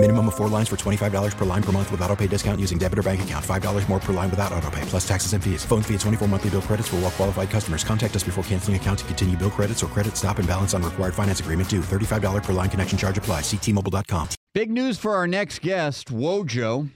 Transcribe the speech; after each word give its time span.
Minimum 0.00 0.28
of 0.28 0.36
four 0.36 0.46
lines 0.48 0.68
for 0.68 0.76
$25 0.76 1.36
per 1.36 1.44
line 1.44 1.62
per 1.62 1.72
month 1.72 1.90
with 1.90 2.00
auto 2.02 2.14
pay 2.14 2.28
discount 2.28 2.60
using 2.60 2.78
debit 2.78 3.00
or 3.00 3.02
bank 3.02 3.20
account. 3.22 3.44
$5 3.44 3.88
more 3.88 3.98
per 3.98 4.12
line 4.12 4.30
without 4.30 4.52
auto 4.52 4.70
pay, 4.70 4.82
plus 4.82 5.06
taxes 5.06 5.32
and 5.32 5.42
fees. 5.42 5.64
Phone 5.64 5.82
fee 5.82 5.94
at 5.94 6.00
24 6.00 6.28
monthly 6.28 6.50
bill 6.50 6.62
credits 6.62 6.86
for 6.86 6.96
all 6.96 7.02
well 7.02 7.10
qualified 7.10 7.50
customers. 7.50 7.82
Contact 7.82 8.14
us 8.14 8.22
before 8.22 8.44
canceling 8.44 8.76
account 8.76 9.00
to 9.00 9.04
continue 9.06 9.36
bill 9.36 9.50
credits 9.50 9.82
or 9.82 9.88
credit 9.88 10.16
stop 10.16 10.38
and 10.38 10.46
balance 10.46 10.72
on 10.72 10.84
required 10.84 11.14
finance 11.14 11.40
agreement 11.40 11.68
due. 11.68 11.80
$35 11.80 12.44
per 12.44 12.52
line 12.52 12.70
connection 12.70 12.96
charge 12.96 13.18
apply. 13.18 13.40
Ctmobile.com. 13.40 14.28
Big 14.54 14.70
news 14.70 14.98
for 14.98 15.16
our 15.16 15.26
next 15.26 15.62
guest, 15.62 16.12
Wojo. 16.12 16.90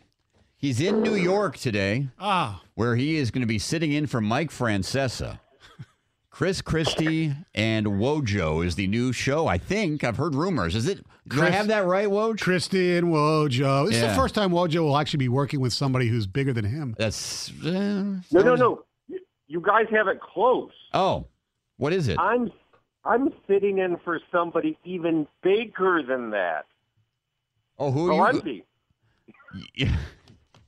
He's 0.56 0.78
in 0.80 1.02
New 1.02 1.16
York 1.16 1.58
today, 1.58 2.06
Ah, 2.20 2.62
where 2.77 2.94
he 2.94 3.16
is 3.16 3.32
going 3.32 3.41
to 3.42 3.48
be 3.48 3.58
sitting 3.58 3.91
in 3.91 4.06
for 4.06 4.20
Mike 4.20 4.50
Francesa. 4.52 5.41
Chris 6.32 6.62
Christie 6.62 7.34
and 7.54 7.86
Wojo 7.86 8.64
is 8.64 8.74
the 8.74 8.86
new 8.86 9.12
show. 9.12 9.46
I 9.46 9.59
think 9.59 10.02
I've 10.02 10.16
heard 10.16 10.34
rumors. 10.34 10.74
Is 10.74 10.88
it? 10.88 11.05
Do 11.28 11.42
I 11.42 11.50
have 11.50 11.68
that 11.68 11.84
right, 11.84 12.08
Woj? 12.08 12.41
Christy 12.41 12.96
and 12.96 13.08
Wojo. 13.08 13.86
This 13.86 13.96
is 13.96 14.02
the 14.02 14.14
first 14.14 14.34
time 14.34 14.50
Wojo 14.50 14.80
will 14.82 14.96
actually 14.96 15.18
be 15.18 15.28
working 15.28 15.60
with 15.60 15.72
somebody 15.74 16.08
who's 16.08 16.27
bigger 16.27 16.52
than 16.55 16.64
him. 16.64 16.95
That's 16.98 17.50
uh, 17.64 17.70
No, 17.70 18.42
no, 18.42 18.55
no. 18.55 18.84
You- 19.08 19.20
You 19.46 19.60
guys 19.60 19.84
have 19.91 20.08
it 20.08 20.20
close. 20.20 20.72
Oh, 20.95 21.27
what 21.77 21.92
is 21.92 22.08
it? 22.08 22.18
I'm 22.18 22.50
I'm 23.05 23.28
sitting 23.46 23.78
in 23.78 23.98
for 24.02 24.19
somebody 24.33 24.78
even 24.84 25.27
bigger 25.42 26.02
than 26.02 26.30
that. 26.30 26.64
Oh, 27.78 27.91
who 27.91 28.10
are 28.19 28.33
you? 28.33 28.41
Valenti. 28.41 28.64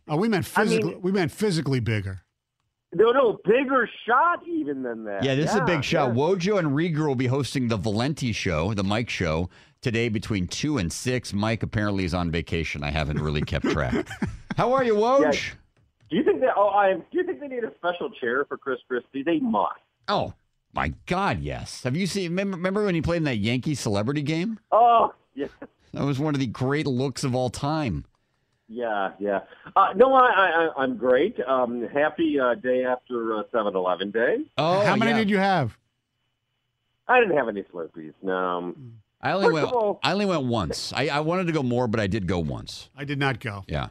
Oh, 0.06 0.16
we 0.18 0.28
meant 0.28 0.46
I 0.54 0.65
mean- 0.65 0.68
physically. 0.68 0.95
we 0.96 1.10
meant 1.12 1.32
physically 1.32 1.80
bigger. 1.80 2.20
No, 2.95 3.10
no, 3.12 3.38
bigger 3.45 3.88
shot 4.06 4.46
even 4.46 4.82
than 4.82 5.04
that. 5.04 5.24
Yeah, 5.24 5.34
this 5.34 5.50
is 5.50 5.56
a 5.56 5.64
big 5.64 5.82
shot. 5.84 6.09
yeah. 6.10 6.14
Wojo 6.14 6.59
and 6.59 6.68
Riger 6.68 7.06
will 7.09 7.14
be 7.16 7.26
hosting 7.26 7.68
the 7.68 7.76
Valenti 7.76 8.32
show, 8.32 8.73
the 8.74 8.84
Mike 8.84 9.10
show, 9.10 9.51
today 9.80 10.09
between 10.09 10.46
2 10.46 10.78
and 10.78 10.92
6. 10.92 11.32
Mike 11.32 11.62
apparently 11.62 12.04
is 12.04 12.14
on 12.14 12.30
vacation. 12.30 12.84
I 12.84 12.90
haven't 12.90 13.20
really 13.20 13.40
kept 13.42 13.66
track. 13.66 14.06
How 14.56 14.73
are 14.73 14.84
you, 14.84 14.95
Woj? 14.95 15.32
Yeah. 15.34 15.54
Do 16.10 16.16
you 16.16 16.24
think 16.24 16.40
that? 16.42 16.54
Oh, 16.56 16.68
I. 16.68 16.95
Do 16.95 17.02
you 17.12 17.24
think 17.24 17.40
they 17.40 17.48
need 17.48 17.64
a 17.64 17.73
special 17.78 18.10
chair 18.20 18.45
for 18.45 18.56
Chris 18.56 18.78
Christie? 18.86 19.23
They 19.24 19.40
must. 19.40 19.73
Oh, 20.06 20.34
my 20.73 20.92
God, 21.06 21.40
yes. 21.40 21.82
Have 21.82 21.96
you 21.96 22.06
seen, 22.06 22.30
remember, 22.30 22.56
remember 22.56 22.84
when 22.84 22.95
he 22.95 23.01
played 23.02 23.18
in 23.18 23.24
that 23.24 23.38
Yankee 23.38 23.74
celebrity 23.74 24.23
game? 24.23 24.60
Oh, 24.70 25.12
yeah, 25.34 25.46
That 25.92 26.04
was 26.04 26.18
one 26.20 26.34
of 26.34 26.40
the 26.40 26.46
great 26.46 26.86
looks 26.86 27.24
of 27.24 27.34
all 27.34 27.51
time. 27.51 28.04
Yeah, 28.68 29.10
yeah. 29.18 29.40
Uh, 29.76 29.88
no, 29.96 30.15
I, 30.15 30.26
I, 30.26 30.48
I- 30.66 30.82
I'm 30.82 30.96
great. 30.96 31.38
Um, 31.46 31.87
happy 31.88 32.38
uh, 32.40 32.54
day 32.54 32.84
after 32.84 33.37
uh, 33.38 33.43
7-Eleven 33.52 34.10
day. 34.10 34.38
Oh, 34.59 34.80
How 34.84 34.96
many 34.96 35.10
yeah. 35.12 35.16
did 35.18 35.30
you 35.30 35.38
have? 35.38 35.76
I 37.07 37.20
didn't 37.20 37.37
have 37.37 37.48
any 37.48 37.62
Slurpees. 37.65 38.15
No. 38.23 38.74
I 39.20 39.32
only 39.32 39.46
First 39.46 39.54
went. 39.54 39.73
all- 39.73 40.01
I 40.02 40.12
only 40.12 40.26
went 40.26 40.45
once. 40.45 40.92
I, 40.95 41.09
I 41.09 41.20
wanted 41.20 41.46
to 41.46 41.52
go 41.52 41.62
more, 41.62 41.87
but 41.88 42.01
I 42.01 42.07
did 42.07 42.26
go 42.26 42.38
once. 42.38 42.88
I 42.96 43.04
did 43.04 43.18
not 43.18 43.40
go. 43.40 43.65
Yeah. 43.68 43.88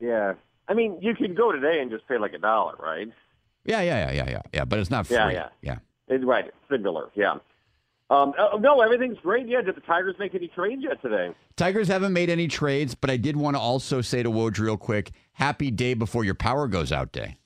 Yeah. 0.00 0.34
I 0.68 0.74
mean, 0.74 0.98
you 1.02 1.14
could 1.14 1.36
go 1.36 1.52
today 1.52 1.80
and 1.80 1.90
just 1.90 2.06
pay 2.08 2.16
like 2.18 2.32
a 2.32 2.38
dollar, 2.38 2.76
right? 2.78 3.08
Yeah, 3.64 3.80
yeah, 3.82 4.06
yeah, 4.10 4.12
yeah, 4.24 4.30
yeah, 4.30 4.42
yeah. 4.54 4.64
But 4.64 4.78
it's 4.78 4.90
not 4.90 5.06
free. 5.06 5.16
Yeah, 5.16 5.30
yeah. 5.30 5.48
yeah. 5.62 5.78
It's 6.08 6.24
right. 6.24 6.46
It's 6.46 6.56
similar. 6.70 7.10
Yeah. 7.14 7.34
Um, 8.10 8.32
oh, 8.38 8.58
no, 8.58 8.80
everything's 8.80 9.18
great. 9.22 9.46
Yeah. 9.46 9.62
Did 9.62 9.76
the 9.76 9.80
Tigers 9.82 10.16
make 10.18 10.34
any 10.34 10.48
trades 10.48 10.82
yet 10.82 11.00
today? 11.00 11.32
Tigers 11.56 11.86
haven't 11.86 12.12
made 12.12 12.28
any 12.28 12.48
trades, 12.48 12.94
but 12.94 13.08
I 13.08 13.16
did 13.16 13.36
want 13.36 13.54
to 13.54 13.60
also 13.60 14.00
say 14.00 14.22
to 14.22 14.30
Woj 14.30 14.58
real 14.58 14.76
quick, 14.76 15.12
happy 15.32 15.70
day 15.70 15.94
before 15.94 16.24
your 16.24 16.34
power 16.34 16.66
goes 16.66 16.90
out 16.90 17.12
day. 17.12 17.36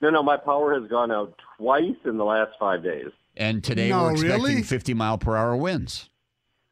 No, 0.00 0.10
no. 0.10 0.22
My 0.24 0.36
power 0.36 0.78
has 0.78 0.90
gone 0.90 1.12
out 1.12 1.38
twice 1.56 1.94
in 2.04 2.16
the 2.18 2.24
last 2.24 2.50
five 2.58 2.82
days. 2.82 3.06
And 3.36 3.62
today 3.62 3.90
No, 3.90 4.04
we're 4.04 4.12
expecting 4.12 4.42
really? 4.42 4.62
50 4.62 4.94
mile 4.94 5.18
per 5.18 5.36
hour 5.36 5.56
winds. 5.56 6.10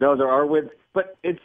No, 0.00 0.16
there 0.16 0.28
are 0.28 0.44
winds, 0.44 0.70
but 0.92 1.16
it's 1.22 1.40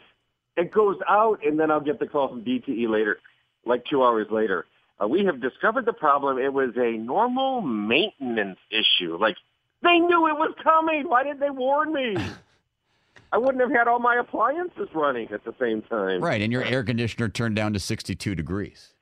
it 0.56 0.72
goes 0.72 0.96
out, 1.08 1.38
and 1.46 1.58
then 1.58 1.70
I'll 1.70 1.80
get 1.80 2.00
the 2.00 2.08
call 2.08 2.28
from 2.28 2.44
DTE 2.44 2.88
later, 2.88 3.18
like 3.64 3.84
two 3.88 4.02
hours 4.02 4.26
later. 4.30 4.66
Uh, 5.00 5.06
we 5.06 5.24
have 5.24 5.40
discovered 5.40 5.86
the 5.86 5.92
problem. 5.92 6.38
It 6.38 6.52
was 6.52 6.70
a 6.76 6.98
normal 6.98 7.60
maintenance 7.60 8.58
issue. 8.70 9.16
Like 9.16 9.36
they 9.82 9.98
knew 9.98 10.26
it 10.28 10.36
was 10.36 10.54
coming. 10.62 11.08
Why 11.08 11.24
didn't 11.24 11.40
they 11.40 11.50
warn 11.50 11.92
me? 11.92 12.16
I 13.32 13.38
wouldn't 13.38 13.60
have 13.60 13.70
had 13.70 13.88
all 13.88 13.98
my 13.98 14.16
appliances 14.16 14.88
running 14.94 15.28
at 15.32 15.44
the 15.44 15.54
same 15.60 15.82
time. 15.82 16.22
Right. 16.22 16.40
And 16.40 16.50
your 16.50 16.64
air 16.64 16.82
conditioner 16.82 17.28
turned 17.28 17.56
down 17.56 17.74
to 17.74 17.78
62 17.78 18.34
degrees. 18.34 18.94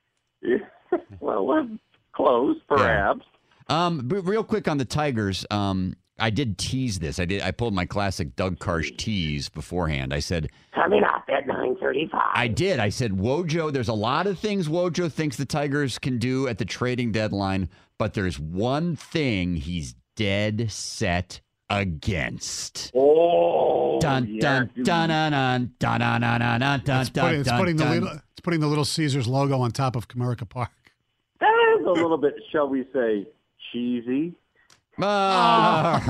well, 1.21 1.47
well, 1.47 1.69
close, 2.13 2.57
perhaps. 2.69 3.25
Um, 3.69 4.03
but 4.05 4.23
real 4.23 4.45
quick 4.45 4.69
on 4.69 4.79
the 4.79 4.85
Tigers, 4.85 5.47
um, 5.51 5.95
I 6.19 6.31
did 6.31 6.57
tease 6.59 6.99
this. 6.99 7.19
I 7.19 7.25
did. 7.25 7.43
I 7.43 7.51
pulled 7.51 7.75
my 7.75 7.85
classic 7.85 8.37
Doug 8.37 8.59
Karsch 8.59 8.97
tease 8.97 9.49
beforehand. 9.49 10.15
I 10.15 10.21
said, 10.21 10.49
Coming 10.75 11.05
up 11.05 11.25
at 11.29 11.47
nine 11.47 11.77
thirty-five. 11.77 12.33
I 12.35 12.49
did. 12.49 12.81
I 12.81 12.89
said, 12.89 13.13
Wojo, 13.13 13.73
there's 13.73 13.89
a 13.89 13.95
lot 13.95 14.27
of 14.27 14.39
things 14.39 14.69
Wojo 14.69 15.13
thinks 15.13 15.37
the 15.37 15.45
Tigers 15.45 15.99
can 15.99 16.19
do 16.19 16.49
at 16.49 16.59
the 16.59 16.65
trading 16.65 17.13
deadline, 17.13 17.69
but 17.99 18.15
there's 18.15 18.39
one 18.39 18.97
thing 18.97 19.57
he's 19.57 19.95
dead 20.17 20.71
set 20.71 21.41
against. 21.71 22.91
Oh, 22.95 23.99
Dun 24.01 24.27
yes. 24.29 24.43
dun 24.43 24.71
dun 24.83 25.09
dun 25.09 25.31
dun 25.31 25.71
dun 25.79 26.01
dun 26.01 26.21
dun 26.21 26.41
dun 26.41 26.61
dun 26.61 26.81
dun 26.85 27.01
It's 27.01 27.11
putting, 27.11 27.41
it's 27.41 27.49
dun 27.49 27.59
putting 27.59 27.77
the 27.77 27.85
little, 27.89 28.09
it's 28.09 28.41
putting 28.43 28.61
the 28.61 28.67
Little 28.67 28.85
Caesars 28.85 29.27
logo 29.27 29.61
on 29.61 29.71
top 29.71 29.97
of 29.97 30.09
Comerica 30.09 30.49
Park. 30.49 30.71
That 31.41 31.77
is 31.81 31.87
a 31.87 31.91
little 31.91 32.19
bit, 32.19 32.35
shall 32.51 32.69
we 32.69 32.85
say, 32.93 33.27
cheesy. 33.73 34.35
Ah. 35.03 36.01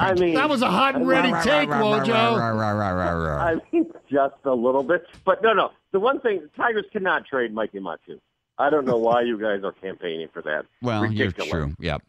I 0.00 0.14
mean, 0.20 0.34
That 0.34 0.48
was 0.48 0.62
a 0.62 0.70
hot 0.70 0.94
and 0.94 1.08
ready 1.08 1.32
take, 1.42 1.68
Wojo. 1.68 2.12
I 2.12 3.54
mean, 3.72 3.90
just 4.10 4.34
a 4.44 4.54
little 4.54 4.82
bit. 4.84 5.04
But 5.24 5.42
no, 5.42 5.52
no. 5.52 5.70
The 5.92 5.98
one 6.00 6.20
thing, 6.20 6.48
Tigers 6.56 6.84
cannot 6.92 7.26
trade 7.26 7.52
Mikey 7.52 7.80
Matsu. 7.80 8.20
I 8.58 8.70
don't 8.70 8.84
know 8.84 8.96
why 8.98 9.22
you 9.22 9.38
guys 9.40 9.64
are 9.64 9.72
campaigning 9.72 10.28
for 10.32 10.42
that. 10.42 10.66
Well, 10.82 11.10
you're 11.10 11.32
true. 11.32 11.74
Yep. 11.80 12.02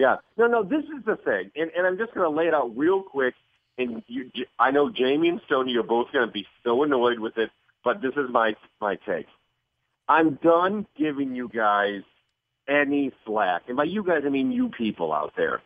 Yeah. 0.00 0.16
No, 0.38 0.46
no, 0.46 0.64
this 0.64 0.84
is 0.84 1.04
the 1.04 1.16
thing. 1.16 1.50
And, 1.54 1.70
and 1.76 1.86
I'm 1.86 1.98
just 1.98 2.14
going 2.14 2.24
to 2.24 2.34
lay 2.34 2.46
it 2.46 2.54
out 2.54 2.74
real 2.74 3.02
quick. 3.02 3.34
And 3.76 4.02
you, 4.06 4.30
I 4.58 4.70
know 4.70 4.90
Jamie 4.90 5.28
and 5.28 5.42
Stoney 5.44 5.76
are 5.76 5.82
both 5.82 6.06
going 6.10 6.26
to 6.26 6.32
be 6.32 6.46
so 6.64 6.82
annoyed 6.82 7.18
with 7.18 7.36
it, 7.36 7.50
but 7.84 8.00
this 8.00 8.12
is 8.12 8.30
my, 8.30 8.54
my 8.80 8.96
take. 9.06 9.26
I'm 10.08 10.38
done 10.42 10.86
giving 10.98 11.36
you 11.36 11.50
guys 11.50 12.00
any 12.66 13.12
slack. 13.26 13.64
And 13.68 13.76
by 13.76 13.84
you 13.84 14.02
guys, 14.02 14.22
I 14.24 14.30
mean 14.30 14.50
you 14.50 14.70
people 14.70 15.12
out 15.12 15.34
there. 15.36 15.60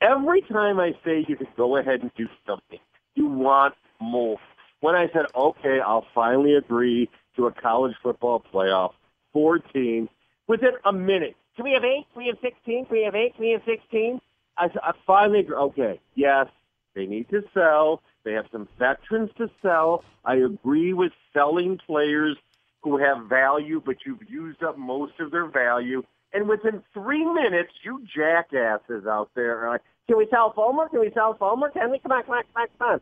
Every 0.00 0.42
time 0.42 0.78
I 0.78 0.92
say 1.04 1.24
you 1.26 1.34
can 1.34 1.48
go 1.56 1.76
ahead 1.76 2.02
and 2.02 2.12
do 2.16 2.28
something, 2.46 2.78
you 3.16 3.26
want 3.26 3.74
more. 4.00 4.38
When 4.80 4.94
I 4.94 5.08
said, 5.12 5.26
okay, 5.34 5.80
I'll 5.84 6.06
finally 6.14 6.54
agree 6.54 7.10
to 7.34 7.46
a 7.46 7.52
college 7.52 7.94
football 8.00 8.44
playoff, 8.54 8.92
14, 9.32 10.08
within 10.46 10.72
a 10.84 10.92
minute. 10.92 11.34
Can 11.56 11.64
we 11.64 11.72
have 11.72 11.84
eight? 11.84 12.06
Can 12.12 12.22
we 12.22 12.28
have 12.28 12.38
16? 12.42 12.86
Can 12.86 12.96
we 12.96 13.04
have 13.04 13.14
eight? 13.14 13.34
Can 13.36 13.44
we 13.44 13.50
have 13.52 13.62
16? 13.66 14.20
I, 14.56 14.64
I 14.82 14.92
finally. 15.06 15.46
Okay, 15.50 16.00
yes, 16.14 16.46
they 16.94 17.06
need 17.06 17.28
to 17.30 17.42
sell. 17.54 18.02
They 18.24 18.32
have 18.32 18.46
some 18.52 18.68
veterans 18.78 19.30
to 19.38 19.50
sell. 19.60 20.04
I 20.24 20.36
agree 20.36 20.92
with 20.92 21.12
selling 21.32 21.78
players 21.86 22.36
who 22.82 22.98
have 22.98 23.26
value, 23.28 23.82
but 23.84 23.96
you've 24.06 24.28
used 24.28 24.62
up 24.62 24.78
most 24.78 25.14
of 25.20 25.30
their 25.30 25.46
value. 25.46 26.02
And 26.32 26.48
within 26.48 26.82
three 26.94 27.24
minutes, 27.24 27.72
you 27.84 28.04
jackasses 28.14 29.06
out 29.06 29.30
there 29.34 29.64
are 29.64 29.70
like, 29.70 29.82
can 30.08 30.16
we 30.18 30.26
sell 30.30 30.52
Fulmer? 30.54 30.88
Can 30.88 31.00
we 31.00 31.10
sell 31.12 31.34
Fulmer? 31.34 31.70
Can 31.70 31.90
we? 31.90 31.98
Come 31.98 32.12
on, 32.12 32.22
come 32.24 32.34
on, 32.34 32.42
come 32.54 32.62
on, 32.62 32.68
come 32.78 32.88
on. 32.88 33.00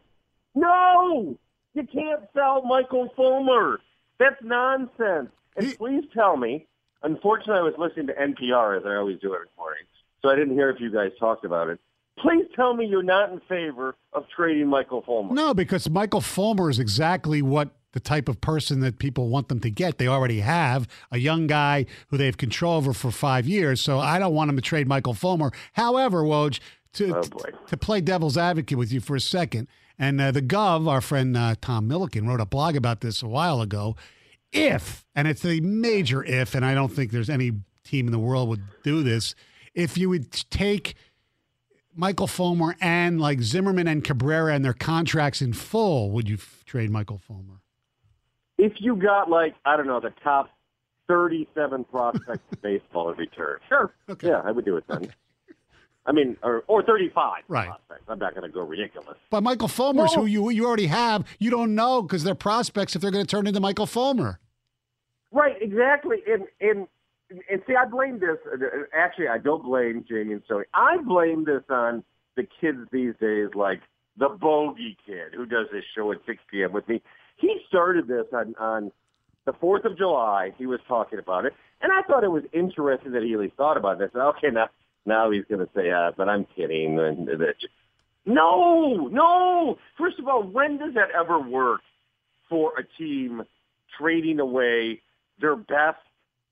No! 0.54 1.36
You 1.74 1.86
can't 1.86 2.22
sell 2.34 2.62
Michael 2.62 3.08
Fulmer. 3.16 3.78
That's 4.18 4.42
nonsense. 4.42 5.30
And 5.56 5.66
He- 5.66 5.76
please 5.76 6.04
tell 6.12 6.36
me, 6.36 6.66
unfortunately 7.02 7.60
I 7.60 7.62
was 7.62 7.74
listening 7.78 8.06
to 8.08 8.14
NPR 8.14 8.78
as 8.78 8.84
I 8.86 8.96
always 8.96 9.18
do 9.20 9.34
every 9.34 9.46
morning, 9.58 9.84
so 10.22 10.28
I 10.28 10.36
didn't 10.36 10.54
hear 10.54 10.70
if 10.70 10.80
you 10.80 10.92
guys 10.92 11.10
talked 11.18 11.44
about 11.44 11.68
it. 11.68 11.78
Please 12.18 12.44
tell 12.54 12.74
me 12.74 12.84
you're 12.86 13.02
not 13.02 13.32
in 13.32 13.40
favor 13.48 13.96
of 14.12 14.24
trading 14.34 14.68
Michael 14.68 15.02
Fulmer. 15.02 15.32
No, 15.32 15.54
because 15.54 15.88
Michael 15.88 16.20
Fulmer 16.20 16.68
is 16.68 16.78
exactly 16.78 17.40
what 17.40 17.70
the 17.92 18.00
type 18.00 18.28
of 18.28 18.40
person 18.40 18.80
that 18.80 18.98
people 18.98 19.28
want 19.28 19.48
them 19.48 19.58
to 19.60 19.70
get. 19.70 19.98
They 19.98 20.06
already 20.06 20.40
have 20.40 20.86
a 21.10 21.18
young 21.18 21.46
guy 21.46 21.86
who 22.08 22.16
they've 22.18 22.36
control 22.36 22.74
over 22.76 22.92
for 22.92 23.10
five 23.10 23.46
years. 23.46 23.80
So 23.80 23.98
I 23.98 24.18
don't 24.18 24.34
want 24.34 24.48
them 24.48 24.56
to 24.56 24.62
trade 24.62 24.86
Michael 24.86 25.14
Fulmer. 25.14 25.50
However, 25.72 26.22
Woj, 26.22 26.60
to 26.94 27.16
Oh, 27.16 27.22
to 27.68 27.76
play 27.76 28.00
devil's 28.00 28.36
advocate 28.36 28.76
with 28.76 28.92
you 28.92 29.00
for 29.00 29.16
a 29.16 29.20
second, 29.20 29.68
and 29.98 30.20
uh, 30.20 30.30
the 30.30 30.42
Gov, 30.42 30.88
our 30.88 31.00
friend 31.00 31.36
uh, 31.36 31.54
Tom 31.60 31.88
Milliken, 31.88 32.26
wrote 32.26 32.40
a 32.40 32.46
blog 32.46 32.76
about 32.76 33.00
this 33.00 33.22
a 33.22 33.28
while 33.28 33.60
ago. 33.60 33.96
If, 34.52 35.06
and 35.14 35.28
it's 35.28 35.44
a 35.44 35.60
major 35.60 36.24
if, 36.24 36.54
and 36.54 36.64
I 36.64 36.74
don't 36.74 36.88
think 36.90 37.12
there's 37.12 37.30
any 37.30 37.52
team 37.84 38.06
in 38.06 38.12
the 38.12 38.18
world 38.18 38.48
would 38.48 38.62
do 38.82 39.02
this, 39.02 39.34
if 39.74 39.96
you 39.96 40.08
would 40.08 40.30
take 40.50 40.94
Michael 41.94 42.26
Fulmer 42.26 42.74
and 42.80 43.20
like 43.20 43.40
Zimmermann 43.42 43.86
and 43.86 44.02
Cabrera 44.02 44.54
and 44.54 44.64
their 44.64 44.72
contracts 44.72 45.40
in 45.42 45.52
full, 45.52 46.10
would 46.10 46.28
you 46.28 46.36
f- 46.36 46.62
trade 46.66 46.90
Michael 46.90 47.18
Fulmer? 47.18 47.60
If 48.58 48.74
you 48.78 48.96
got 48.96 49.30
like 49.30 49.54
I 49.64 49.76
don't 49.76 49.86
know 49.86 50.00
the 50.00 50.12
top 50.22 50.50
thirty-seven 51.08 51.84
prospects 51.84 52.42
in 52.52 52.58
baseball 52.62 53.10
in 53.10 53.16
return, 53.18 53.58
sure, 53.68 53.92
Okay. 54.08 54.28
yeah, 54.28 54.42
I 54.44 54.50
would 54.50 54.64
do 54.64 54.76
it 54.76 54.84
then. 54.88 55.12
I 56.06 56.12
mean, 56.12 56.36
or 56.42 56.64
or 56.66 56.82
thirty-five 56.82 57.42
Right. 57.48 57.68
prospects. 57.68 58.04
I'm 58.08 58.18
not 58.18 58.34
going 58.34 58.48
to 58.48 58.52
go 58.52 58.62
ridiculous. 58.62 59.16
But 59.30 59.42
Michael 59.42 59.68
Fulmer's 59.68 60.10
Well- 60.16 60.22
who 60.22 60.26
you 60.26 60.48
you 60.50 60.66
already 60.66 60.86
have. 60.86 61.26
You 61.38 61.50
don't 61.50 61.74
know 61.74 62.02
because 62.02 62.24
they're 62.24 62.34
prospects 62.34 62.96
if 62.96 63.02
they're 63.02 63.10
going 63.10 63.24
to 63.24 63.30
turn 63.30 63.46
into 63.46 63.60
Michael 63.60 63.86
Fulmer. 63.86 64.40
Right, 65.30 65.56
exactly. 65.60 66.18
And 66.26 66.44
and 66.60 66.88
and 67.48 67.62
see, 67.66 67.74
I 67.76 67.84
blame 67.84 68.18
this. 68.18 68.38
Uh, 68.52 68.56
actually, 68.94 69.28
I 69.28 69.38
don't 69.38 69.62
blame 69.62 70.04
Jamie 70.08 70.32
and 70.32 70.42
Stoney. 70.46 70.64
I 70.74 70.96
blame 70.98 71.44
this 71.44 71.62
on 71.68 72.02
the 72.36 72.46
kids 72.60 72.78
these 72.90 73.14
days, 73.20 73.48
like 73.54 73.80
the 74.16 74.28
bogey 74.30 74.96
kid 75.06 75.34
who 75.34 75.46
does 75.46 75.66
this 75.72 75.84
show 75.94 76.10
at 76.12 76.18
6 76.26 76.42
p.m. 76.50 76.72
with 76.72 76.88
me. 76.88 77.00
He 77.36 77.60
started 77.68 78.08
this 78.08 78.26
on 78.32 78.54
on 78.58 78.90
the 79.44 79.52
4th 79.52 79.84
of 79.84 79.96
July. 79.96 80.52
He 80.58 80.66
was 80.66 80.80
talking 80.88 81.18
about 81.18 81.44
it, 81.44 81.52
and 81.80 81.92
I 81.92 82.02
thought 82.02 82.24
it 82.24 82.30
was 82.30 82.42
interesting 82.52 83.12
that 83.12 83.22
he 83.22 83.34
at 83.34 83.38
least 83.38 83.54
thought 83.56 83.76
about 83.76 83.98
this. 83.98 84.10
Okay, 84.14 84.48
now 84.50 84.68
now 85.06 85.30
he's 85.30 85.44
going 85.48 85.64
to 85.64 85.72
say, 85.74 85.90
uh, 85.90 86.12
"But 86.16 86.28
I'm 86.28 86.46
kidding." 86.56 86.96
No, 88.26 89.08
no. 89.10 89.78
First 89.96 90.18
of 90.18 90.28
all, 90.28 90.42
when 90.42 90.78
does 90.78 90.94
that 90.94 91.10
ever 91.10 91.38
work 91.40 91.80
for 92.48 92.72
a 92.78 92.84
team 92.98 93.42
trading 93.98 94.40
away 94.40 95.00
their 95.40 95.56
best, 95.56 95.98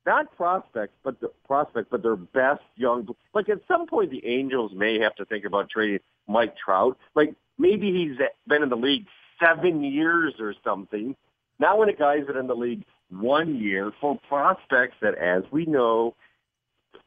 not 0.05 0.35
prospects, 0.35 0.93
but 1.03 1.19
the 1.19 1.29
prospects, 1.45 1.87
but 1.91 2.01
their 2.01 2.15
best 2.15 2.63
young. 2.75 3.07
Like 3.33 3.49
at 3.49 3.59
some 3.67 3.85
point, 3.85 4.09
the 4.09 4.25
Angels 4.25 4.71
may 4.73 4.99
have 4.99 5.15
to 5.15 5.25
think 5.25 5.45
about 5.45 5.69
trading 5.69 5.99
Mike 6.27 6.55
Trout. 6.57 6.97
Like 7.15 7.35
maybe 7.57 7.91
he's 7.91 8.17
been 8.47 8.63
in 8.63 8.69
the 8.69 8.77
league 8.77 9.05
seven 9.39 9.83
years 9.83 10.33
or 10.39 10.55
something. 10.63 11.15
Now, 11.59 11.77
when 11.77 11.89
a 11.89 11.93
guy's 11.93 12.25
been 12.25 12.37
in 12.37 12.47
the 12.47 12.55
league 12.55 12.85
one 13.09 13.55
year 13.55 13.91
for 13.99 14.17
prospects 14.27 14.95
that, 15.01 15.15
as 15.15 15.43
we 15.51 15.65
know, 15.65 16.15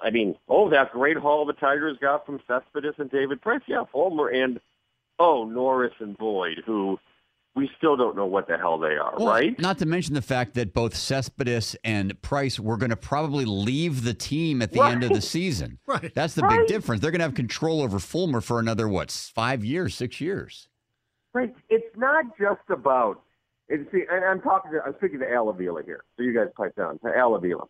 I 0.03 0.11
mean, 0.11 0.37
oh, 0.49 0.69
that 0.71 0.93
great 0.93 1.17
haul 1.17 1.47
the 1.47 1.53
Tigers 1.53 1.97
got 2.01 2.27
from 2.27 2.41
Cespedes 2.47 2.95
and 2.99 3.11
David 3.11 3.41
Price. 3.41 3.63
Yeah, 3.67 3.85
Fulmer 3.93 4.29
and 4.29 4.61
oh, 5.19 5.45
Norris 5.45 5.93
and 6.01 6.17
Boyd, 6.19 6.63
who 6.67 6.99
we 7.55 7.71
still 7.77 7.97
don't 7.97 8.17
know 8.17 8.25
what 8.27 8.49
the 8.49 8.57
hell 8.57 8.79
they 8.79 8.97
are, 8.97 9.13
Well, 9.19 9.27
right? 9.29 9.59
Not 9.59 9.79
to 9.79 9.87
mention 9.87 10.15
the 10.15 10.23
fact 10.23 10.55
that 10.55 10.73
both 10.73 10.97
Cespedes 10.97 11.77
and 11.85 12.21
Price 12.23 12.59
were 12.59 12.79
going 12.79 12.91
to 12.91 12.97
probably 12.97 13.45
leave 13.45 14.05
the 14.05 14.15
team 14.15 14.63
at 14.63 14.73
the 14.73 14.83
end 14.83 15.05
of 15.05 15.13
the 15.13 15.21
season. 15.21 15.79
Right. 15.87 16.15
That's 16.15 16.35
the 16.35 16.43
Right. 16.43 16.61
big 16.61 16.69
difference. 16.69 17.03
They're 17.03 17.11
going 17.11 17.19
to 17.21 17.27
have 17.27 17.35
control 17.35 17.83
over 17.83 17.99
Fulmer 17.99 18.41
for 18.41 18.59
another 18.59 18.89
what, 18.89 19.11
five 19.11 19.63
years, 19.63 19.95
six 19.95 20.21
years. 20.21 20.69
Right. 21.35 21.55
It's 21.69 21.95
not 21.97 22.25
just 22.39 22.63
about. 22.71 23.21
And 23.69 23.87
see, 23.93 24.05
I'm 24.11 24.41
talking. 24.41 24.73
To, 24.73 24.81
I'm 24.85 24.95
speaking 24.97 25.19
to 25.21 25.31
Al 25.31 25.51
Avila 25.51 25.83
here, 25.83 26.05
so 26.17 26.23
you 26.23 26.35
guys 26.35 26.49
pipe 26.57 26.75
down 26.77 26.99
to 27.01 27.17
Al 27.17 27.35
Avila. 27.35 27.65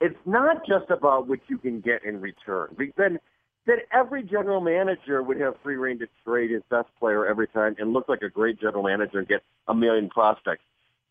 It's 0.00 0.18
not 0.26 0.66
just 0.66 0.90
about 0.90 1.28
what 1.28 1.40
you 1.48 1.58
can 1.58 1.80
get 1.80 2.04
in 2.04 2.20
return. 2.20 2.76
Then, 2.96 3.18
then 3.66 3.78
every 3.92 4.22
general 4.22 4.60
manager 4.60 5.22
would 5.22 5.40
have 5.40 5.54
free 5.62 5.76
rein 5.76 5.98
to 6.00 6.06
trade 6.24 6.50
his 6.50 6.62
best 6.70 6.88
player 6.98 7.26
every 7.26 7.48
time 7.48 7.76
and 7.78 7.92
look 7.92 8.08
like 8.08 8.22
a 8.22 8.28
great 8.28 8.60
general 8.60 8.82
manager 8.82 9.18
and 9.18 9.28
get 9.28 9.42
a 9.68 9.74
million 9.74 10.08
prospects. 10.08 10.62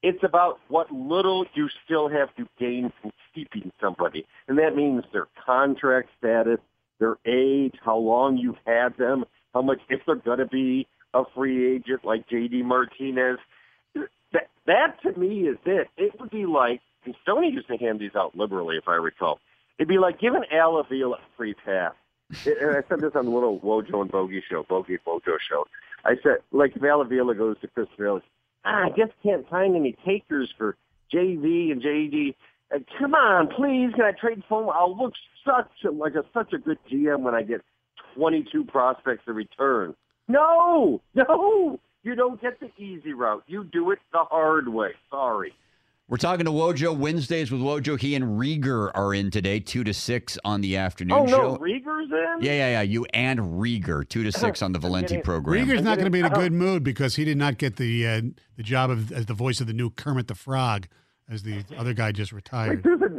It's 0.04 0.24
about 0.24 0.60
what 0.68 0.92
little 0.92 1.46
you 1.54 1.70
still 1.86 2.10
have 2.10 2.36
to 2.36 2.46
gain 2.60 2.92
from 3.02 3.12
keeping 3.34 3.72
somebody, 3.80 4.26
and 4.50 4.58
that 4.58 4.76
means 4.76 5.04
their 5.14 5.28
contract 5.46 6.10
status, 6.20 6.60
their 7.00 7.16
age, 7.26 7.76
how 7.84 7.98
long 7.98 8.38
you've 8.38 8.58
had 8.66 8.98
them, 8.98 9.24
how 9.54 9.62
much 9.62 9.80
if 9.90 10.02
they're 10.06 10.16
going 10.16 10.40
to 10.40 10.46
be 10.46 10.88
a 11.14 11.24
free 11.36 11.76
agent 11.76 12.04
like 12.04 12.28
J.D. 12.28 12.64
Martinez. 12.64 13.38
That 14.34 14.50
that 14.66 15.02
to 15.04 15.18
me 15.18 15.42
is 15.42 15.58
it. 15.66 15.88
It 15.98 16.20
would 16.20 16.32
be 16.32 16.46
like 16.46 16.82
and 17.06 17.16
Stoney 17.24 17.50
used 17.52 17.68
to 17.68 17.78
hand 17.78 18.00
these 18.00 18.16
out 18.16 18.36
liberally, 18.36 18.78
if 18.78 18.88
I 18.88 18.96
recall. 18.96 19.40
It'd 19.80 19.88
be 19.88 19.98
like 19.98 20.20
giving 20.20 20.44
Al 20.52 20.78
Avila 20.78 21.16
a 21.18 21.22
free 21.38 21.54
pass. 21.54 21.94
It- 22.46 22.58
and 22.62 22.72
I 22.78 22.84
said 22.88 23.00
this 23.02 23.16
on 23.16 23.26
the 23.26 23.32
little 23.32 23.60
Wojo 23.60 24.02
and 24.02 24.12
Bogey 24.12 24.42
show, 24.50 24.64
Bogey 24.64 24.94
and 24.94 25.06
Wojo 25.06 25.38
show. 25.40 25.68
I 26.06 26.16
said, 26.22 26.38
like 26.52 26.76
if 26.76 26.84
Al 26.84 27.02
Avila 27.02 27.36
goes 27.36 27.58
to 27.62 27.68
Chris 27.68 27.88
Bailey, 27.98 28.22
ah, 28.66 28.86
I 28.86 28.90
just 28.90 29.14
can't 29.24 29.48
find 29.50 29.76
any 29.76 29.94
takers 30.06 30.54
for 30.58 30.76
JV 31.12 31.72
and 31.72 31.82
JD. 31.82 32.36
Uh, 32.74 32.80
come 33.00 33.14
on, 33.14 33.48
please, 33.48 33.94
can 33.96 34.06
I 34.06 34.12
trade 34.12 34.44
phone? 34.50 34.70
I'll 34.74 34.98
look 34.98 35.14
such 35.46 35.70
a, 35.86 35.92
like 35.92 36.16
a 36.16 36.24
such 36.34 36.54
a 36.54 36.58
good 36.58 36.78
GM 36.92 37.22
when 37.22 37.36
I 37.36 37.44
get 37.44 37.62
22 38.16 38.66
prospects 38.66 39.24
in 39.28 39.36
return. 39.36 39.96
No, 40.28 41.02
no, 41.16 41.80
you 42.04 42.16
don't 42.16 42.42
get 42.42 42.60
the 42.60 42.70
easy 42.82 43.14
route. 43.14 43.44
You 43.48 43.64
do 43.64 43.92
it 43.92 44.00
the 44.12 44.24
hard 44.24 44.68
way. 44.68 44.92
Sorry. 45.10 45.54
We're 46.10 46.18
talking 46.18 46.46
to 46.46 46.52
Wojo 46.52 46.96
Wednesdays 46.96 47.50
with 47.50 47.62
Wojo. 47.62 47.98
He 48.00 48.14
and 48.14 48.38
Riger 48.40 48.92
are 48.94 49.14
in 49.14 49.32
today, 49.32 49.60
two 49.62 49.84
to 49.86 49.94
six 49.94 50.38
on 50.44 50.60
the 50.62 50.76
afternoon 50.78 51.18
Oh 51.18 51.28
show. 51.28 51.38
no, 51.54 51.58
Riger's 51.58 52.12
in. 52.12 52.38
yeah, 52.42 52.52
yeah, 52.52 52.70
yeah. 52.72 52.82
You 52.82 53.06
and 53.14 53.40
Riger, 53.40 54.08
two 54.08 54.24
to 54.24 54.32
six 54.38 54.62
on 54.62 54.74
the 54.74 54.80
Valenti 54.80 55.20
program. 55.22 55.66
Riger's 55.66 55.82
not 55.82 55.96
going 55.98 56.06
to 56.06 56.12
be 56.12 56.20
in 56.20 56.26
a 56.26 56.30
Oh. 56.32 56.36
good 56.36 56.52
mood 56.52 56.84
because 56.84 57.16
he 57.16 57.24
did 57.24 57.38
not 57.38 57.58
get 57.58 57.78
the 57.78 58.06
uh, 58.06 58.22
the 58.58 58.64
job 58.64 58.90
of 58.90 59.12
as 59.14 59.28
the 59.28 59.34
voice 59.34 59.62
of 59.62 59.68
the 59.68 59.74
new 59.74 59.90
Kermit 59.90 60.28
the 60.28 60.36
Frog, 60.36 60.88
as 61.30 61.44
the 61.44 61.64
other 61.78 61.94
guy 61.94 62.12
just 62.12 62.34
Wait, 62.34 62.38
retired. 62.38 62.84
there's 62.84 63.02
a 63.02 63.10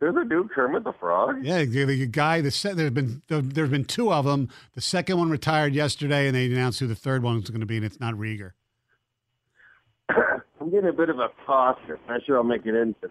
there's 0.00 0.16
a 0.16 0.24
new 0.24 0.48
Kermit 0.48 0.82
the 0.82 0.92
Frog. 0.98 1.36
Yeah, 1.44 1.64
the, 1.64 1.84
the 1.84 2.06
guy. 2.08 2.40
The 2.40 2.50
se- 2.50 2.74
there's 2.74 2.90
been 2.90 3.22
there, 3.28 3.40
there's 3.40 3.70
been 3.70 3.84
two 3.84 4.12
of 4.12 4.24
them. 4.24 4.48
The 4.74 4.80
second 4.80 5.18
one 5.18 5.30
retired 5.30 5.72
yesterday, 5.72 6.26
and 6.26 6.34
they 6.34 6.46
announced 6.46 6.80
who 6.80 6.88
the 6.88 6.96
third 6.96 7.22
one 7.22 7.36
was 7.36 7.48
going 7.50 7.60
to 7.60 7.66
be, 7.66 7.76
and 7.76 7.86
it's 7.86 8.00
not 8.00 8.14
Riger. 8.14 8.50
Getting 10.72 10.88
a 10.88 10.92
bit 10.92 11.10
of 11.10 11.18
a 11.18 11.28
caution. 11.44 11.98
Not 12.08 12.24
sure 12.24 12.38
I'll 12.38 12.44
make 12.44 12.64
it 12.64 12.74
into. 12.74 13.10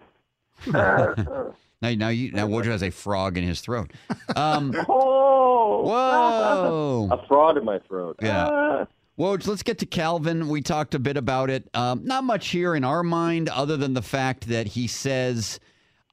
Now, 1.82 1.92
now, 1.94 2.08
you, 2.10 2.30
now 2.30 2.46
Wojo 2.46 2.66
has 2.66 2.84
a 2.84 2.90
frog 2.90 3.36
in 3.36 3.42
his 3.42 3.60
throat. 3.60 3.92
Um, 4.36 4.72
oh, 4.88 5.82
whoa. 5.82 7.08
a 7.10 7.26
frog 7.26 7.56
in 7.56 7.64
my 7.64 7.80
throat. 7.80 8.14
Yeah. 8.22 8.48
Ah. 8.48 8.86
Woj, 9.18 9.48
let's 9.48 9.64
get 9.64 9.78
to 9.78 9.86
Calvin. 9.86 10.46
We 10.46 10.62
talked 10.62 10.94
a 10.94 11.00
bit 11.00 11.16
about 11.16 11.50
it. 11.50 11.68
Um, 11.74 12.04
not 12.04 12.22
much 12.22 12.50
here 12.50 12.76
in 12.76 12.84
our 12.84 13.02
mind, 13.02 13.48
other 13.48 13.76
than 13.76 13.94
the 13.94 14.02
fact 14.02 14.46
that 14.46 14.68
he 14.68 14.86
says, 14.86 15.58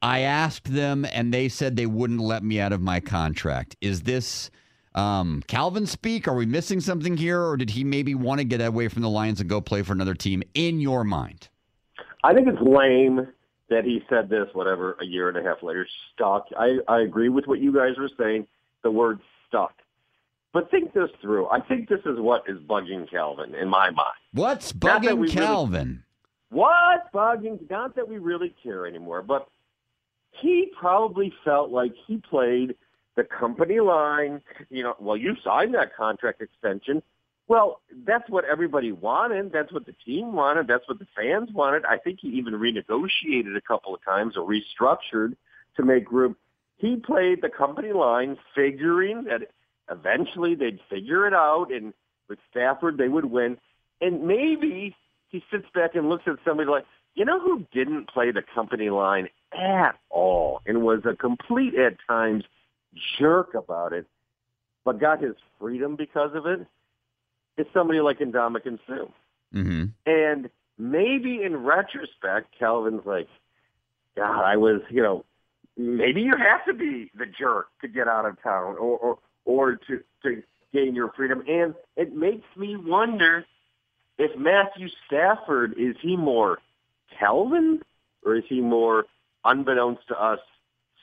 I 0.01 0.21
asked 0.21 0.73
them 0.73 1.05
and 1.05 1.31
they 1.31 1.49
said 1.49 1.75
they 1.75 1.85
wouldn't 1.85 2.21
let 2.21 2.43
me 2.43 2.59
out 2.59 2.73
of 2.73 2.81
my 2.81 2.99
contract. 2.99 3.75
Is 3.79 4.01
this 4.01 4.49
um, 4.95 5.43
Calvin 5.47 5.85
speak? 5.85 6.27
Are 6.27 6.33
we 6.35 6.45
missing 6.45 6.79
something 6.79 7.17
here? 7.17 7.41
Or 7.41 7.57
did 7.57 7.71
he 7.71 7.83
maybe 7.83 8.15
want 8.15 8.39
to 8.39 8.45
get 8.45 8.61
away 8.61 8.87
from 8.87 9.01
the 9.01 9.09
Lions 9.09 9.39
and 9.39 9.49
go 9.49 9.61
play 9.61 9.81
for 9.81 9.93
another 9.93 10.13
team 10.15 10.43
in 10.53 10.79
your 10.79 11.03
mind? 11.03 11.49
I 12.23 12.33
think 12.33 12.47
it's 12.47 12.61
lame 12.61 13.27
that 13.69 13.85
he 13.85 14.01
said 14.09 14.29
this, 14.29 14.47
whatever, 14.53 14.97
a 14.99 15.05
year 15.05 15.29
and 15.29 15.37
a 15.37 15.43
half 15.43 15.61
later. 15.63 15.87
Stuck. 16.13 16.47
I, 16.57 16.79
I 16.87 17.01
agree 17.01 17.29
with 17.29 17.45
what 17.45 17.59
you 17.59 17.73
guys 17.73 17.97
were 17.97 18.09
saying, 18.17 18.47
the 18.83 18.91
word 18.91 19.19
stuck. 19.47 19.73
But 20.51 20.71
think 20.71 20.93
this 20.93 21.09
through. 21.21 21.47
I 21.49 21.61
think 21.61 21.87
this 21.87 21.99
is 22.05 22.19
what 22.19 22.43
is 22.47 22.57
bugging 22.59 23.09
Calvin 23.09 23.53
in 23.53 23.69
my 23.69 23.91
mind. 23.91 24.17
What's 24.33 24.73
bugging 24.73 25.17
we 25.17 25.27
really- 25.27 25.31
Calvin? 25.31 26.03
What 26.49 27.11
bugging? 27.13 27.69
Not 27.69 27.95
that 27.95 28.09
we 28.09 28.17
really 28.17 28.55
care 28.63 28.87
anymore, 28.87 29.21
but 29.21 29.47
he 30.41 30.71
probably 30.79 31.31
felt 31.45 31.69
like 31.69 31.93
he 32.07 32.17
played 32.17 32.75
the 33.19 33.25
company 33.25 33.81
line. 33.81 34.41
You 34.69 34.83
know, 34.83 34.95
well, 34.99 35.17
you 35.17 35.35
signed 35.43 35.73
that 35.75 35.95
contract 35.95 36.41
extension. 36.41 37.03
Well, 37.49 37.81
that's 38.05 38.29
what 38.29 38.45
everybody 38.45 38.91
wanted. 38.91 39.51
That's 39.51 39.73
what 39.73 39.85
the 39.85 39.95
team 40.05 40.33
wanted. 40.33 40.67
That's 40.67 40.87
what 40.87 40.99
the 40.99 41.07
fans 41.15 41.49
wanted. 41.51 41.83
I 41.83 41.97
think 41.97 42.19
he 42.21 42.29
even 42.29 42.53
renegotiated 42.53 43.57
a 43.57 43.61
couple 43.61 43.93
of 43.93 44.03
times 44.05 44.35
or 44.37 44.47
restructured 44.47 45.35
to 45.75 45.83
make 45.83 46.11
room. 46.11 46.35
He 46.77 46.95
played 46.95 47.41
the 47.41 47.49
company 47.49 47.91
line, 47.91 48.37
figuring 48.55 49.25
that 49.25 49.49
eventually 49.91 50.55
they'd 50.55 50.79
figure 50.89 51.27
it 51.27 51.33
out, 51.33 51.67
and 51.71 51.93
with 52.29 52.39
Stafford 52.51 52.97
they 52.97 53.09
would 53.09 53.25
win. 53.25 53.57
And 53.99 54.25
maybe 54.25 54.95
he 55.29 55.43
sits 55.51 55.65
back 55.73 55.95
and 55.95 56.07
looks 56.07 56.23
at 56.27 56.35
somebody 56.45 56.69
like, 56.69 56.85
you 57.15 57.25
know 57.25 57.39
who 57.39 57.65
didn't 57.73 58.09
play 58.09 58.31
the 58.31 58.43
company 58.55 58.89
line 58.89 59.27
at 59.51 59.95
all 60.09 60.61
and 60.65 60.83
was 60.83 61.01
a 61.05 61.15
complete 61.15 61.73
at 61.75 61.97
times 62.07 62.43
jerk 63.17 63.53
about 63.53 63.93
it, 63.93 64.05
but 64.85 64.99
got 64.99 65.21
his 65.21 65.35
freedom 65.59 65.95
because 65.95 66.31
of 66.33 66.45
it? 66.45 66.65
It's 67.57 67.69
somebody 67.73 67.99
like 67.99 68.19
Ndamukong 68.19 68.79
Suh. 68.87 69.05
hmm 69.51 69.85
And 70.05 70.49
maybe 70.77 71.43
in 71.43 71.57
retrospect, 71.57 72.55
Calvin's 72.57 73.05
like, 73.05 73.27
God, 74.15 74.43
I 74.43 74.57
was, 74.57 74.81
you 74.89 75.01
know, 75.01 75.25
maybe 75.77 76.21
you 76.21 76.33
have 76.37 76.65
to 76.65 76.73
be 76.73 77.11
the 77.17 77.25
jerk 77.25 77.67
to 77.81 77.87
get 77.87 78.07
out 78.07 78.25
of 78.25 78.41
town 78.41 78.75
or 78.77 78.97
or, 78.97 79.19
or 79.45 79.75
to, 79.75 80.01
to 80.23 80.43
gain 80.73 80.95
your 80.95 81.11
freedom. 81.15 81.43
And 81.47 81.73
it 81.95 82.15
makes 82.15 82.45
me 82.55 82.75
wonder 82.77 83.45
if 84.17 84.37
Matthew 84.37 84.87
Stafford, 85.07 85.73
is 85.77 85.95
he 86.01 86.15
more 86.15 86.59
Calvin 87.17 87.81
or 88.25 88.35
is 88.35 88.43
he 88.49 88.61
more, 88.61 89.05
unbeknownst 89.45 90.07
to 90.09 90.21
us, 90.21 90.39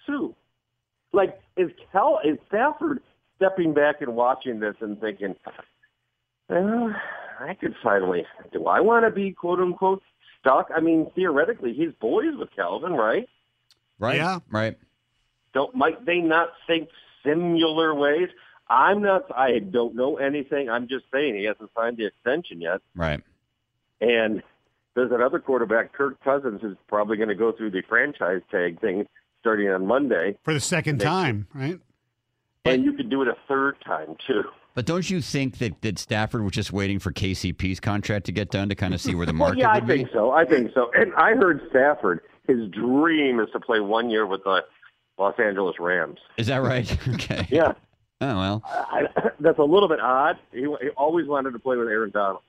Sue? 0.06 0.34
Like, 1.12 1.40
is 1.56 1.70
Cal 1.92 2.20
is 2.24 2.38
Stafford 2.48 3.00
stepping 3.36 3.74
back 3.74 4.00
and 4.00 4.14
watching 4.14 4.60
this 4.60 4.74
and 4.80 5.00
thinking, 5.00 5.34
well, 6.48 6.94
I 7.40 7.54
could 7.54 7.74
finally. 7.82 8.24
Do 8.52 8.66
I 8.66 8.80
want 8.80 9.04
to 9.04 9.10
be 9.10 9.32
quote 9.32 9.60
unquote 9.60 10.02
stuck? 10.40 10.68
I 10.74 10.80
mean, 10.80 11.10
theoretically, 11.14 11.72
he's 11.74 11.92
boys 12.00 12.36
with 12.38 12.50
Calvin, 12.54 12.92
right? 12.92 13.28
Right. 13.98 14.16
Yeah. 14.16 14.40
Right. 14.50 14.76
Don't 15.54 15.74
might 15.74 16.04
they 16.04 16.18
not 16.18 16.50
think 16.66 16.88
similar 17.24 17.94
ways? 17.94 18.28
I'm 18.68 19.02
not. 19.02 19.30
I 19.34 19.58
don't 19.58 19.94
know 19.94 20.16
anything. 20.16 20.68
I'm 20.68 20.88
just 20.88 21.04
saying 21.12 21.36
he 21.36 21.44
hasn't 21.44 21.70
signed 21.74 21.96
the 21.98 22.06
extension 22.06 22.60
yet. 22.60 22.80
Right. 22.94 23.22
And 24.00 24.42
there's 24.94 25.12
another 25.12 25.38
quarterback, 25.38 25.92
Kirk 25.92 26.22
Cousins, 26.22 26.60
who's 26.60 26.76
probably 26.88 27.16
going 27.16 27.28
to 27.28 27.34
go 27.34 27.52
through 27.52 27.70
the 27.70 27.82
franchise 27.88 28.42
tag 28.50 28.80
thing 28.80 29.06
starting 29.46 29.68
on 29.68 29.86
Monday. 29.86 30.36
For 30.42 30.52
the 30.52 30.58
second 30.58 30.98
time, 30.98 31.46
right? 31.54 31.78
And 32.64 32.84
you 32.84 32.92
could 32.94 33.08
do 33.08 33.22
it 33.22 33.28
a 33.28 33.36
third 33.46 33.76
time 33.86 34.16
too. 34.26 34.42
But 34.74 34.86
don't 34.86 35.08
you 35.08 35.22
think 35.22 35.58
that, 35.58 35.80
that 35.82 36.00
Stafford 36.00 36.42
was 36.42 36.52
just 36.52 36.72
waiting 36.72 36.98
for 36.98 37.12
KCP's 37.12 37.78
contract 37.78 38.26
to 38.26 38.32
get 38.32 38.50
done 38.50 38.68
to 38.68 38.74
kind 38.74 38.92
of 38.92 39.00
see 39.00 39.14
where 39.14 39.24
the 39.24 39.32
market 39.32 39.58
well, 39.58 39.68
yeah, 39.68 39.70
I 39.70 39.78
would 39.78 39.86
be? 39.86 39.98
think 39.98 40.08
so. 40.12 40.32
I 40.32 40.44
think 40.44 40.72
so. 40.74 40.90
And 40.94 41.14
I 41.14 41.34
heard 41.34 41.62
Stafford, 41.70 42.22
his 42.48 42.68
dream 42.70 43.38
is 43.38 43.48
to 43.52 43.60
play 43.60 43.78
one 43.78 44.10
year 44.10 44.26
with 44.26 44.42
the 44.42 44.62
Los 45.16 45.34
Angeles 45.38 45.76
Rams. 45.78 46.18
Is 46.36 46.48
that 46.48 46.58
right? 46.58 46.90
okay. 47.14 47.46
Yeah, 47.48 47.72
Oh 48.20 48.36
well. 48.36 48.62
I, 48.66 49.02
that's 49.38 49.58
a 49.58 49.64
little 49.64 49.88
bit 49.88 50.00
odd. 50.00 50.38
He, 50.52 50.60
he 50.60 50.88
always 50.96 51.26
wanted 51.28 51.52
to 51.52 51.58
play 51.58 51.76
with 51.76 51.88
Aaron 51.88 52.10
Donald. 52.10 52.42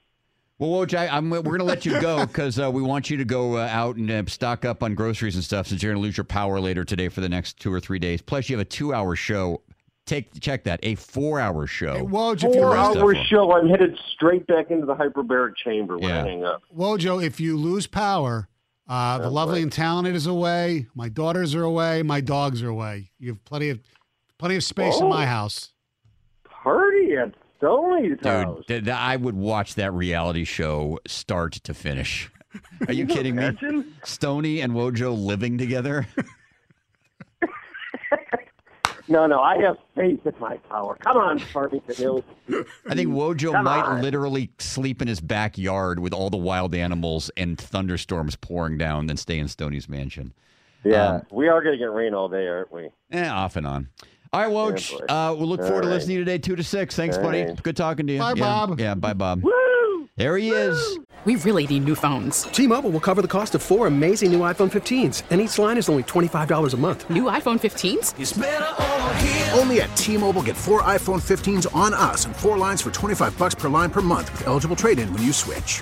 Well, 0.60 0.72
Woj, 0.72 0.98
I, 0.98 1.08
I'm, 1.08 1.30
we're 1.30 1.42
going 1.42 1.60
to 1.60 1.64
let 1.66 1.86
you 1.86 2.00
go 2.02 2.26
because 2.26 2.60
uh, 2.60 2.72
we 2.72 2.82
want 2.82 3.10
you 3.12 3.18
to 3.18 3.26
go 3.26 3.58
uh, 3.58 3.68
out 3.72 3.96
and 3.98 4.10
uh, 4.10 4.24
stock 4.28 4.66
up 4.66 4.82
on 4.82 4.96
groceries 4.96 5.36
and 5.36 5.44
stuff 5.44 5.68
since 5.68 5.84
you're 5.84 5.92
going 5.94 6.02
to 6.02 6.06
lose 6.06 6.18
your 6.18 6.24
power 6.24 6.60
later 6.60 6.84
today 6.84 7.10
for 7.10 7.22
the 7.22 7.30
next 7.30 7.60
two 7.60 7.72
or 7.72 7.80
three 7.80 8.00
days. 8.00 8.22
Plus, 8.22 8.50
you 8.50 8.58
have 8.58 8.66
a 8.66 8.70
two-hour 8.70 9.16
show. 9.16 9.62
Take 10.08 10.40
check 10.40 10.64
that 10.64 10.80
a 10.84 10.96
four-hour 10.96 11.68
show. 11.68 11.94
Hey, 11.96 12.02
Woj, 12.02 12.36
if 12.38 12.44
you 12.44 12.54
Four 12.54 12.74
rest 12.74 12.88
lose, 12.90 12.98
up 12.98 13.04
hour 13.04 13.14
for- 13.16 13.24
show. 13.26 13.52
I'm 13.54 13.68
headed 13.70 14.00
straight 14.16 14.48
back 14.48 14.72
into 14.72 14.86
the 14.86 14.96
hyperbaric 14.96 15.56
chamber 15.64 15.98
when 15.98 16.10
Yeah. 16.10 16.24
I 16.24 16.28
hang 16.28 16.44
up. 16.46 16.64
Wojo, 16.76 17.22
if 17.24 17.40
you 17.42 17.58
lose 17.58 17.88
power, 17.88 18.48
uh, 18.88 19.18
the 19.20 19.30
lovely 19.30 19.62
and 19.62 19.72
talented 19.72 20.16
is 20.16 20.26
away. 20.26 20.88
My 20.96 21.10
daughters 21.10 21.54
are 21.56 21.64
away. 21.64 22.04
My 22.04 22.22
dogs 22.22 22.64
are 22.64 22.70
away. 22.70 23.12
You 23.20 23.32
have 23.32 23.44
plenty 23.44 23.68
of 23.70 23.82
plenty 24.40 24.56
of 24.56 24.64
space 24.64 24.98
in 24.98 25.08
Oh. 25.08 25.10
my 25.10 25.26
house. 25.26 25.74
Party 26.46 27.16
at 27.18 27.34
Stoney's 27.58 28.18
Dude, 28.18 28.26
house. 28.26 28.64
th- 28.68 28.88
I 28.88 29.16
would 29.16 29.36
watch 29.36 29.76
that 29.76 29.92
reality 29.94 30.44
show 30.44 31.00
start 31.08 31.54
to 31.54 31.74
finish. 31.74 32.30
Are 32.88 32.94
you 32.94 33.06
kidding 33.06 33.36
me? 33.36 33.56
Stoney 34.04 34.62
and 34.62 34.74
Wojo 34.74 35.16
living 35.18 35.58
together? 35.58 36.08
No, 39.10 39.26
no, 39.26 39.40
I 39.40 39.58
have 39.62 39.78
faith 39.96 40.20
in 40.26 40.34
my 40.38 40.58
power. 40.70 40.98
Come 41.00 41.16
on, 41.16 41.40
Farmington 41.40 41.96
Hills. 41.96 42.24
I 42.90 42.94
think 42.94 43.10
Wojo 43.10 43.54
Come 43.54 43.64
might 43.64 43.86
on. 43.86 44.02
literally 44.02 44.52
sleep 44.60 45.02
in 45.02 45.08
his 45.08 45.22
backyard 45.22 46.00
with 46.00 46.12
all 46.12 46.30
the 46.30 46.36
wild 46.36 46.76
animals 46.76 47.32
and 47.38 47.58
thunderstorms 47.58 48.36
pouring 48.36 48.78
down, 48.78 49.06
than 49.08 49.16
stay 49.16 49.40
in 49.40 49.48
Stoney's 49.48 49.88
mansion. 49.88 50.34
Yeah, 50.84 51.08
Um, 51.08 51.22
we 51.32 51.48
are 51.48 51.62
going 51.64 51.76
to 51.76 51.80
get 51.80 51.90
rain 51.90 52.14
all 52.14 52.28
day, 52.28 52.48
aren't 52.50 52.70
we? 52.70 52.90
Eh, 53.14 53.30
off 53.30 53.56
and 53.56 53.66
on. 53.66 53.88
All 54.34 54.42
right, 54.42 54.50
Woj. 54.52 54.94
uh, 55.10 55.36
we'll 55.38 55.48
look 55.48 55.62
All 55.62 55.68
forward 55.68 55.84
to 55.84 55.90
listening 55.90 56.16
to 56.16 56.20
you 56.20 56.26
today, 56.26 56.38
two 56.38 56.56
to 56.56 56.64
six. 56.64 56.96
Thanks, 56.96 57.18
All 57.18 57.24
buddy. 57.24 57.44
right. 57.44 57.64
Good 57.64 57.78
talking 57.78 58.08
to 58.08 58.14
you. 58.14 58.20
Bye, 58.20 58.34
yeah. 58.36 58.44
Bob. 58.44 58.80
Yeah, 58.80 58.96
bye, 58.96 59.14
Bob. 59.14 59.44
Woo! 59.44 60.10
There 60.16 60.36
he 60.38 60.50
is. 60.50 61.00
We 61.26 61.36
really 61.38 61.68
need 61.68 61.86
new 61.86 61.94
phones. 61.96 62.44
T-Mobile 62.44 62.90
will 62.90 63.00
cover 63.00 63.22
the 63.22 63.28
cost 63.28 63.54
of 63.54 63.62
four 63.62 63.86
amazing 63.88 64.32
new 64.32 64.40
iPhone 64.40 64.72
15s, 64.72 65.24
and 65.30 65.40
each 65.42 65.60
line 65.60 65.78
is 65.78 65.90
only 65.90 66.04
$25 66.04 66.74
a 66.74 66.78
month. 66.78 67.08
New 67.10 67.24
iPhone 67.26 67.60
15s? 67.60 69.58
Only 69.60 69.82
at 69.82 69.96
T-Mobile, 69.98 70.42
get 70.44 70.56
four 70.56 70.82
iPhone 70.84 71.22
15s 71.22 71.74
on 71.76 71.94
us 71.94 72.26
and 72.26 72.36
four 72.36 72.58
lines 72.58 72.82
for 72.82 72.92
25 72.92 73.38
bucks 73.38 73.56
per 73.56 73.68
line 73.70 73.90
per 73.90 74.02
month 74.02 74.32
with 74.32 74.48
eligible 74.48 74.76
trade-in 74.76 75.12
when 75.14 75.22
you 75.24 75.34
switch. 75.34 75.82